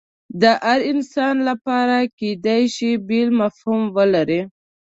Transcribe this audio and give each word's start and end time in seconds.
د 0.41 0.43
هر 0.63 0.79
انسان 0.91 1.35
لپاره 1.49 1.95
کیدای 2.19 2.63
شي 2.75 2.91
بیل 3.07 3.29
مفهوم 3.41 3.81
ولري 3.95 4.41